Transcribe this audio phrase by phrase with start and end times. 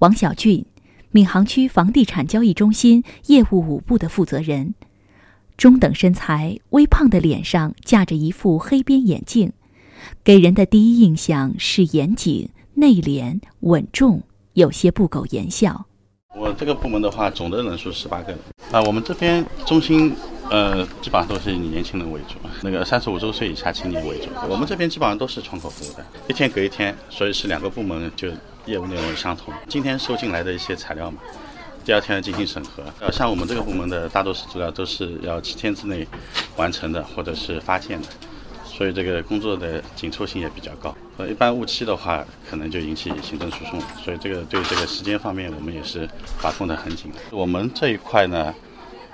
[0.00, 0.64] 王小俊，
[1.10, 4.74] 闵行区房地产交易中心业务五部的负责人，
[5.56, 9.52] 中等身材，微胖的脸上架着一副黑边眼镜，
[10.22, 14.22] 给人的第一印象是严谨、内敛、稳重，
[14.52, 15.86] 有些不苟言笑。
[16.36, 18.38] 我这个部门的话，总的人数十八个人
[18.70, 18.80] 啊。
[18.82, 20.14] 我们这边中心，
[20.50, 24.28] 呃，基本上都是以年轻人为主，那个三十五周岁以下青年为主。
[24.48, 28.28] 我们这边基本上都是窗口服务的，一天隔一天，所以是两个部门就
[28.66, 29.52] 业务内容相同。
[29.68, 31.18] 今天收进来的一些材料嘛，
[31.84, 32.82] 第二天进行审核。
[33.00, 36.06] 呃，像我们这个部门的大多数资料都是要七天之内
[36.56, 38.08] 完成的，或者是发件的。
[38.64, 43.82] 所以这个工作的紧凑性也比较高，呃，一般误期的话，可能就引起行政诉讼。
[44.04, 46.08] 所以这个对这个时间方面，我们也是
[46.40, 47.18] 把控的很紧的。
[47.32, 48.54] 我们这一块呢，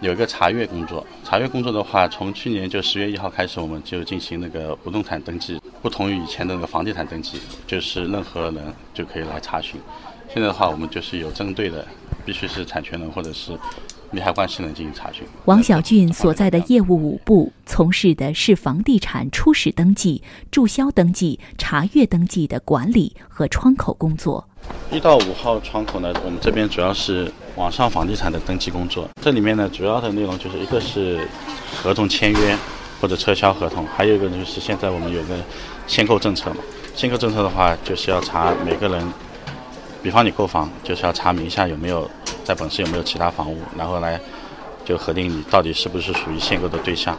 [0.00, 1.06] 有一个查阅工作。
[1.24, 9.80] 查阅工作的话，从去年就十月一号开始，我们就进行那个不动产登记，不同于以前的那个房地产登记，就是任何人就可以来查询。
[10.32, 11.86] 现在的话，我们就是有针对的，
[12.24, 13.58] 必须是产权人或者是。
[14.12, 15.24] 利害关系人进行查询。
[15.46, 24.48] 王小俊所在的业务五部从事的是房地产初始登记、注销登记、查阅登记的管理和窗口工作。
[24.90, 29.08] 一到五号窗口呢，我们这边主要是网上房地产的登记工作。
[29.20, 31.26] 这里面呢，主要的内容就是一个是
[31.74, 32.56] 合同签约
[33.00, 35.36] 或者撤销合同，还有一个就是现在我们有个
[35.86, 36.56] 限购政策嘛。
[36.94, 39.06] 限购政策的话，就是要查每个人，
[40.02, 42.10] 比方你购房，就是要查名下有没有。
[42.46, 44.20] 在本市有没有其他房屋，然后来
[44.84, 47.18] 就核定你到底是不是属于限购的对象。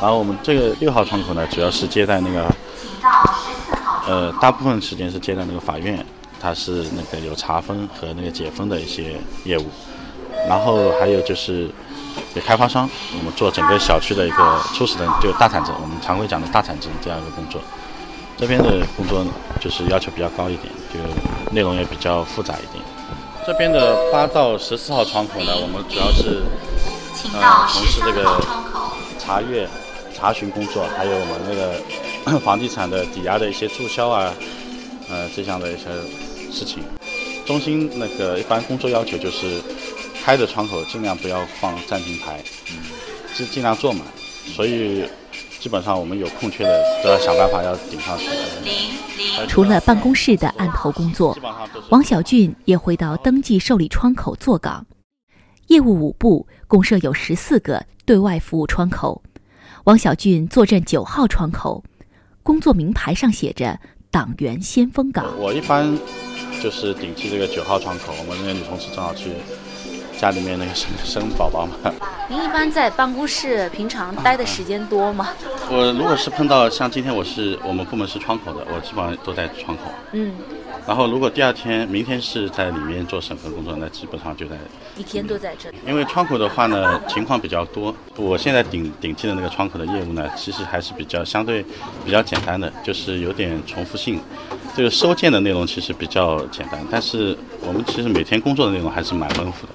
[0.00, 2.46] 然后我们这个六号窗口呢，主要是接待那个，
[4.06, 6.06] 呃，大部分时间是接待那个法院，
[6.40, 9.66] 它是那个有查封和那个解封的一些业务。
[10.48, 11.68] 然后还有就是
[12.32, 17.60] 给开发商，我们做整个小区的一个初始的就大产证，我们常规讲的大产证这样一个工作。
[18.36, 19.24] 这边的工作
[19.60, 20.98] 就是要求比较高一点，就
[21.52, 22.84] 内容也比较复杂一点。
[23.44, 26.42] 这边的八到十四号窗口呢，我们主要是
[27.34, 28.40] 呃从事这个
[29.18, 29.68] 查阅、
[30.14, 34.32] 查询工作，还有我们那个 房地产的抵押的一些注销啊，
[35.10, 35.84] 呃这样的一些
[36.52, 36.84] 事情。
[37.44, 39.60] 中心那个一般工作要求就是
[40.24, 42.40] 开的窗口尽量不要放暂停牌，
[43.34, 44.02] 尽尽量坐满，
[44.54, 45.04] 所以。
[45.62, 48.26] 基本上我们有空缺的都要想办法要顶上去。
[49.46, 51.38] 除了办公室的案头工作，
[51.88, 54.84] 王小俊也回到登记受理窗口坐岗。
[55.68, 59.22] 业务五部共设有十四个对外服务窗口，
[59.84, 61.84] 王小俊坐镇九号窗口，
[62.42, 63.78] 工作名牌上写着
[64.10, 65.26] “党员先锋岗”。
[65.38, 65.96] 我一般
[66.60, 69.30] 就是顶替这个九号窗口，我们那个女同事正好去。
[70.22, 71.92] 家里面那个生生宝宝嘛。
[72.28, 75.30] 您一般在办公室平常待的时间多吗？
[75.68, 79.82] 我如果是碰到像今天我是我们部门是窗口的，我基本上都在窗口。
[80.12, 80.32] 嗯。
[80.86, 84.54] 然后如果第二天、明天是在里面做审核工作，那基本上就在
[84.96, 85.76] 一天都在这里。
[85.84, 87.92] 因为窗口的话呢，情况比较多。
[88.14, 91.64] 我现在顶顶替的那个窗口的业务呢，其实还是比较相对
[92.04, 94.20] 比较简单的，就是有点重复性。
[94.76, 99.72] 这个收件的内容其实比较简单，但是我们其实每天工作的内容还是蛮丰富的。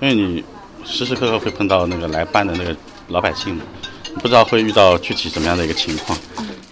[0.00, 0.44] 因为你
[0.84, 2.76] 时时刻刻会碰到那个来办的那个
[3.08, 3.60] 老百姓，
[4.14, 6.16] 不知道会遇到具体什么样的一个情况。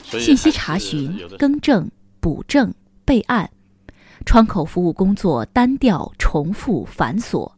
[0.04, 2.72] 信息查询、更正、补正、
[3.04, 3.50] 备案，
[4.24, 7.50] 窗口服务工作单调、重复、繁琐；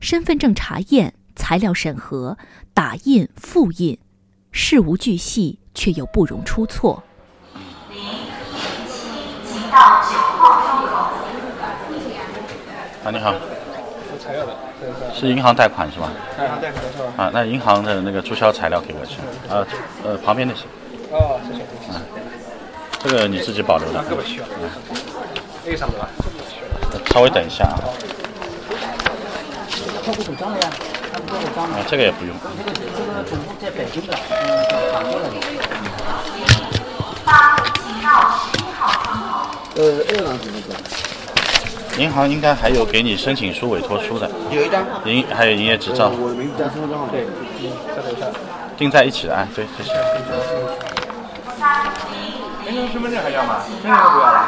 [0.00, 2.36] 身份证查验、材料审核、
[2.74, 3.98] 打印、复印，
[4.52, 7.02] 事无巨细，却又不容出错。
[7.90, 7.98] 零
[9.46, 10.92] 请到九号窗口。
[13.04, 13.34] 啊，你好。
[15.14, 16.10] 是银行贷款是吧？
[16.38, 17.04] 银行贷款是吧？
[17.16, 19.18] 啊，那银行的那个注销材料给我去。
[19.48, 19.66] 啊，
[20.04, 20.64] 呃，旁边那些。
[21.10, 21.62] 哦，谢谢。
[21.90, 22.00] 嗯，
[23.02, 24.02] 这个你自己保留的。
[24.04, 24.46] 这个不需要。
[24.60, 24.68] 嗯。
[25.64, 26.08] 那个上的吧？
[27.12, 27.78] 稍微等一下啊。
[30.04, 30.68] 这个总账的呀？
[31.56, 32.36] 啊，这个也不用。
[32.58, 34.34] 这个这个总部在北京的，嗯，
[34.92, 35.34] 反过来的。
[37.24, 39.32] 八，请到十一号窗口。
[39.76, 40.74] 呃，二郎怎么走？
[41.98, 46.10] 银行应该还有给你申请书、委托书的，有一张，营还有营业执照。
[46.10, 47.26] 我的名字加身份证号，对，
[48.76, 49.94] 订在一起的啊，对，谢谢。
[52.66, 53.62] 身份身份证还要吗？
[53.82, 54.44] 身份证不要了。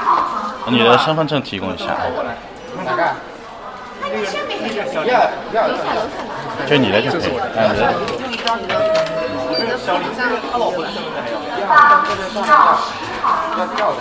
[0.67, 1.97] 你的身份证提供一下。
[2.85, 3.03] 哪个？
[5.07, 5.13] 要
[5.55, 5.71] 要要。
[6.67, 7.21] 就你的就可以。
[7.33, 7.41] 的。
[9.79, 9.97] 小
[10.53, 11.39] 他老婆的身份证还要？
[13.57, 13.99] 要要的。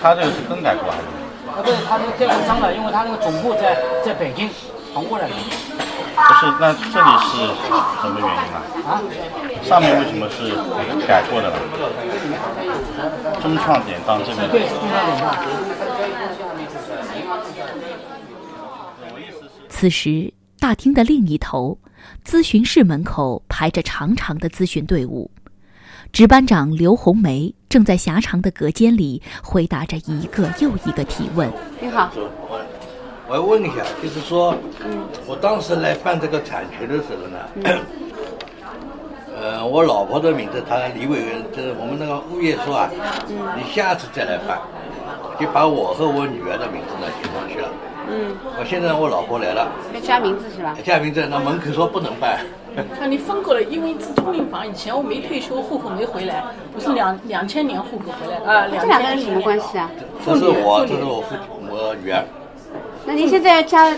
[0.00, 1.04] 他这个是更改过还是？
[1.46, 4.50] 啊，对，他这个盖公章了，因为他那个总部在在北京，
[4.92, 5.34] 传过来的。
[6.16, 7.36] 不是，那这里是
[8.00, 8.62] 什么原因啊？
[8.88, 8.90] 啊？
[9.62, 10.54] 上面为什么是
[11.06, 11.56] 改过的呢？
[13.42, 14.48] 中创典当这边。
[14.50, 15.36] 对，中创点当。
[19.68, 21.78] 此时，大厅的另一头，
[22.24, 25.30] 咨询室门口排着长长的咨询队伍，
[26.12, 31.52] 值班长刘红梅正在狭长的隔间里回答着一个又一个提问。
[31.78, 32.10] 你好。
[33.28, 34.54] 我要问一下，就是说，
[35.26, 37.78] 我当时来办这个产权的时候呢，
[39.38, 42.90] 呃，我老婆的名字，她李委员，就是我们那个物业说啊，
[43.28, 44.58] 嗯你下次再来办，
[45.38, 47.68] 就把我和我女儿的名字呢写上去了。
[48.08, 48.34] 嗯。
[48.58, 49.70] 我现在我老婆来了。
[49.92, 50.74] 要加名字是吧？
[50.82, 52.40] 加名字，那门口说不能办。
[53.00, 56.44] 那你分过了，因为是租赁房，以前我没退休，户口没回来，
[56.74, 58.66] 我是两两千年户口回来的啊。
[58.80, 59.90] 这两个人什么关系啊？
[60.24, 61.34] 这是我，这是我父
[61.70, 62.24] 我女儿。
[63.06, 63.96] 那您现在加他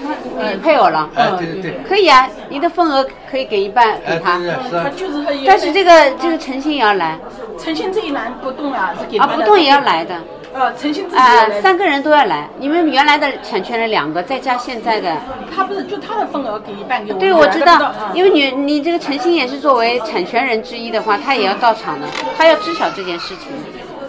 [0.63, 1.09] 配偶了？
[1.15, 4.39] 哎，对对对，可以啊，您的份额可以给一半给他。
[4.71, 5.33] 他就是他。
[5.47, 7.19] 但是这个这个诚信也要来。
[7.59, 10.15] 诚信这一栏不动啊，是给啊，不动也要来的。
[10.55, 12.49] 呃，诚信自己啊，三个人都要来。
[12.59, 15.15] 你们原来的产权人两个，再加现在的。
[15.55, 17.19] 他不是就他的份额给一半给我。
[17.19, 22.07] 对，我知道，因为你你这个诚信也是作为产权人之一的话，他也要到场的，
[22.37, 23.49] 他要知晓这件事情。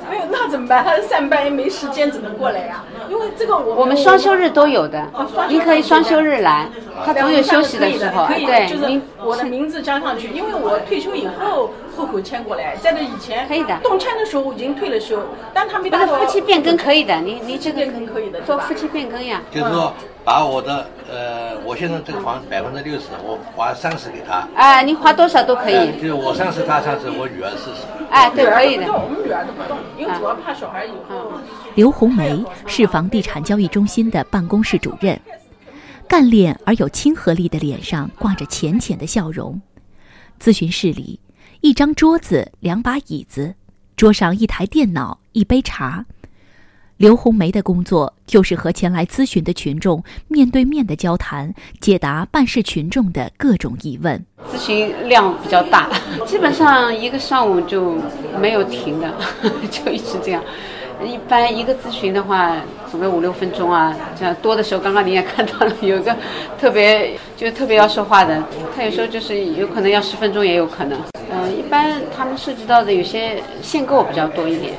[0.10, 0.84] 没有，那怎么办？
[0.84, 2.84] 他上班也没时间，怎么过来呀？
[3.10, 5.06] 因为这个我我们双休日都有的，
[5.48, 6.68] 您可以双休日来，
[7.06, 8.26] 他总有休息的时候。
[8.28, 13.78] 对，就是我的名字加上去，因为我退休以后户口迁过来，在那以前可以的。
[13.84, 15.20] 动迁的时候我已经退了休，
[15.54, 15.90] 但他没。
[15.90, 19.42] 那夫妻变更可以的，你你这个可以的，做夫妻变更呀。
[19.52, 19.94] 就是说。
[20.22, 24.48] 把我的呃，我现在这个房百分之六十，我花三十给他。
[24.54, 25.92] 哎，你花多少都可以。
[26.00, 27.88] 就是我三十，他三十，我女儿四十。
[28.12, 28.86] 哎，对，可以的。
[28.94, 31.32] 我们女儿都不动，因为主要怕小孩以后。
[31.74, 35.20] 刘红梅是房地产交易中心的办公室主任，
[36.08, 39.60] 干练而有亲和力的脸上挂着浅浅的笑容。
[40.40, 41.20] 咨询室里，
[41.62, 43.54] 一张桌子，两把椅子，
[43.98, 46.06] 桌上一台电脑，一杯茶。
[46.96, 54.26] 刘红梅的工作就是和前来咨询的群众面对面的交谈，解答办事群众的各种疑问。
[54.50, 55.90] 咨询量比较大，
[56.26, 57.98] 基本上一个上午就
[58.40, 59.14] 没有停的，
[59.70, 60.42] 就一直这样。
[61.06, 62.56] 一般一个咨询的话，
[62.90, 66.16] 总共五六分钟啊，这样多的时候，刚刚你也看到了，有个
[66.58, 68.42] 特别就特别要说话的，
[68.74, 70.98] 他有时候就是有可能要十分钟也有可能。
[71.32, 74.74] 嗯，一般他们涉及到的有些限购比较多一点，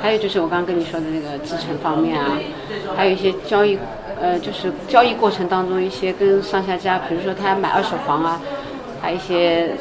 [0.00, 2.38] 还有就是我刚刚跟你说的那个继承方面啊，
[2.96, 3.78] 还有一些交易，
[4.20, 8.40] 呃，就是交易过程当中一些跟上下家，比如说他买二手房啊，
[9.00, 9.72] 还有一些。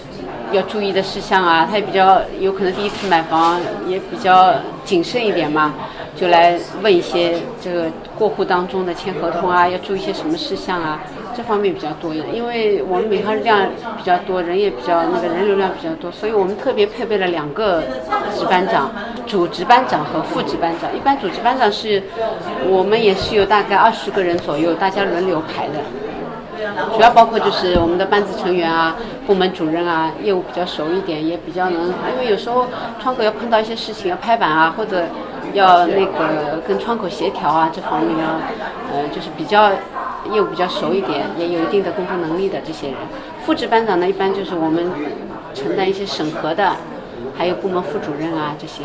[0.51, 4.53] 要注意的事项啊，他也比较有可能第一次买房，也比较
[4.85, 5.73] 谨慎一点嘛，
[6.15, 11.01] 就来问一些这个过户当中的签合同啊，要注意一些什么事项啊，
[11.35, 12.35] 这方面比较多一点。
[12.35, 13.67] 因为我们每行量
[13.97, 17.83] 比较多，人也比较那个人流量比较多，所以我们特别配备了两个
[18.35, 18.89] 值班长，
[19.27, 20.95] 主值班长和副值班长。
[20.95, 22.01] 一般主值班长是
[22.67, 25.73] 我们也是有大概二十个人左右，大家轮流排的。
[26.95, 28.95] 主要包括就是我们的班子成员啊，
[29.27, 32.65] 部门主任啊，业务比较熟一点，也比较能，因为有时候
[32.99, 35.03] 窗口要碰到一些事情要拍板啊，或者
[35.53, 38.41] 要那个跟窗口协调啊，这方面啊，
[38.91, 39.69] 呃，就是比较
[40.31, 42.95] 业务比较熟一点，也有一定的工作能力的这些人。
[43.45, 44.89] 副值班长呢，一般就是我们
[45.53, 46.75] 承担一些审核的，
[47.37, 48.83] 还有部门副主任啊这些，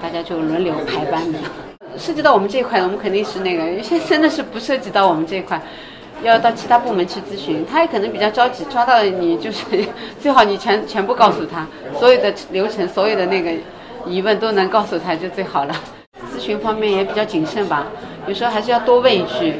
[0.00, 1.38] 大家就轮流排班的。
[1.98, 5.60] 涉及到我们这一块，我们肯定是那个，有些真的是不涉及到我们这一块。
[6.22, 9.64] 要到其他部门去咨询，他也可能比较着急，抓到你就是
[10.20, 11.66] 最好你全全部告诉他，
[11.98, 13.50] 所有的流程、所有的那个
[14.06, 15.74] 疑问都能告诉他就最好了。
[16.30, 17.86] 咨询方面也比较谨慎吧，
[18.26, 19.54] 有时候还是要多问一句，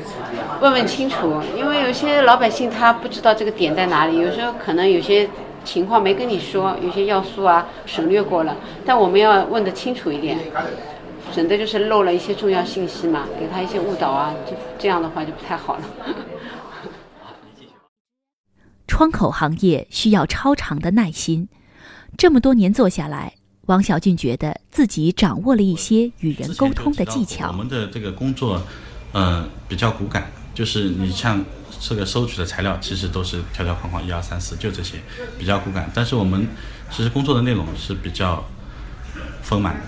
[0.61, 5.29] 问问清楚，因为有些老百姓他不知道这个点在哪里，有时候可能有些
[5.65, 10.39] 情况没跟你说，有些要素啊省略过了，但我们要问得清楚一点，
[11.33, 15.83] 省得就是漏了一些重要信息嘛，给他一些误导啊，就这样的话就不太好了。
[18.87, 21.49] 窗口行业需要超长的耐心，
[22.19, 23.33] 这么多年做下来，
[23.67, 27.49] 王小俊觉得自己掌握了一些与人沟通的技巧。
[27.49, 28.61] 我们的这个工作，
[29.15, 31.45] 嗯，比较骨感，就是你像
[31.81, 34.99] 这个收取的材料，其实都是条条框框，一二三四，就这些，
[35.39, 35.91] 比较骨感。
[35.95, 36.47] 但是我们
[36.91, 38.45] 其实工作的内容是比较
[39.43, 39.81] 丰满的，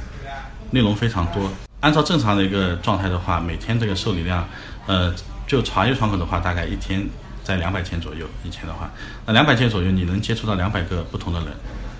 [0.70, 1.50] 内容非常多。
[1.80, 4.48] 按照正常的一个状态的话，每天这个受理量，
[4.86, 5.14] 呃，
[5.46, 7.06] 就茶叶窗口的话，大概一天。
[7.44, 8.88] 在两百件左右，以前的话，
[9.26, 11.48] 那两百件左右，你能接触到两百个不同的人。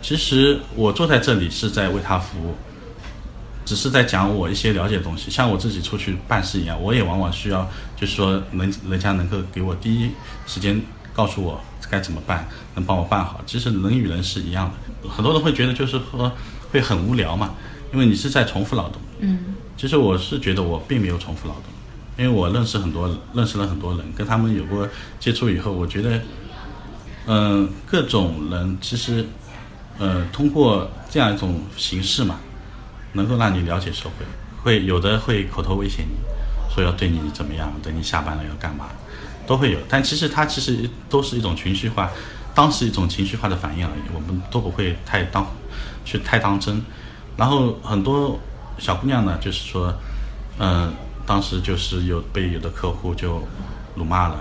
[0.01, 2.55] 其实我坐在这里是在为他服务，
[3.65, 10.11] 只是在讲我一些了解的东西，像我自己出去办事一样，我也往往需要，就是说能人家能够给我第一
[10.47, 10.81] 时间
[11.13, 13.41] 告诉我该怎么办，能帮我办好。
[13.47, 16.33] 其实人与人是一样的，很多人会觉得就是说
[16.71, 17.55] 会很无聊嘛，
[17.93, 19.01] 因为你是在重复劳动。
[19.21, 21.65] 嗯，其实我是觉得我并没有重复劳动，
[22.17, 24.89] 因为我认识很多，认识了很多人，跟他们有过
[25.21, 26.21] 接触以后，我觉得，
[27.27, 29.25] 嗯、各种人其实，
[29.99, 32.41] 呃，通过这样一种形式嘛，
[33.13, 34.25] 能够让你了解社会，
[34.63, 36.17] 会有的会口头威胁你，
[36.75, 38.87] 说要对你怎么样，等你下班了要干嘛，
[39.47, 39.79] 都会有。
[39.89, 42.11] 但其实它其实都是一种情绪化，
[42.55, 45.47] 当时一种情绪化的反应而已，我们都不会太当
[46.05, 46.83] 去太当真。
[47.37, 48.39] 然后很多
[48.79, 49.93] 小姑娘呢，就是说，
[50.59, 50.93] 嗯、
[51.27, 53.43] 当时就是有被有的客户就
[53.95, 54.37] 辱骂了，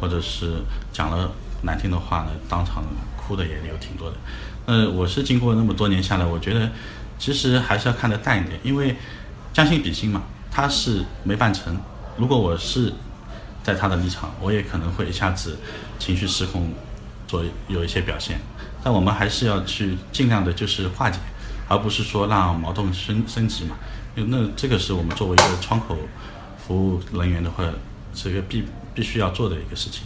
[0.00, 0.62] 或者是
[0.92, 1.30] 讲了
[1.62, 2.84] 难听的话呢，当场
[3.16, 4.16] 哭的也有挺多的。
[4.66, 6.70] 呃，我是经过那么多年下来，我觉得
[7.24, 8.94] 其实还是要看得淡一点，因为
[9.50, 11.74] 将心比心嘛，他是没办成。
[12.18, 12.92] 如果我是
[13.62, 15.56] 在他的立场，我也可能会一下子
[15.98, 16.70] 情绪失控，
[17.26, 18.38] 做有一些表现。
[18.82, 21.18] 但我们还是要去尽量的，就是化解，
[21.66, 23.74] 而不是说让矛盾升升级嘛。
[24.14, 25.96] 那这个是我们作为一个窗口
[26.58, 27.64] 服务人员的话，
[28.14, 30.02] 是一个必必须要做的一个事情。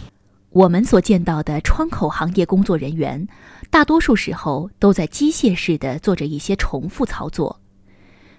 [0.51, 3.27] 我们所见到的窗口行业工作人员，
[3.69, 7.59] 大多数时候都在机械式的做着一些重复操作。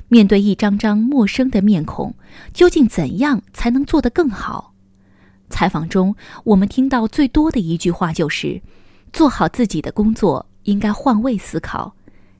[0.08, 2.12] 面对一张张陌生的面孔，
[2.52, 4.74] 究竟怎样才能做得更好？
[5.48, 8.60] 采访中，我们听到最多的一句话就是
[9.12, 11.94] ：“做好自己的工作，应该换位思考，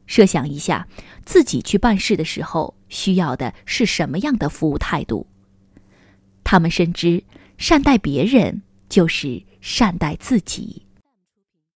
[0.07, 0.89] 设想一下
[1.25, 5.29] 自己去办事的时候需要的是什么样的服务态度。”
[6.43, 7.23] 他们深知，
[7.57, 10.87] 善待别人就是善待自己。